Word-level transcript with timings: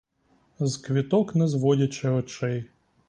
З 0.59 0.77
квіток 0.77 1.35
не 1.35 1.47
зводячи 1.47 2.09
очей. 2.09 2.69